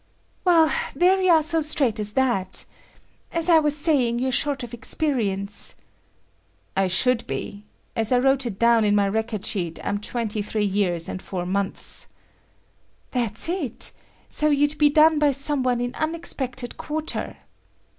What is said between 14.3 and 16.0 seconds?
you'd be done by some one in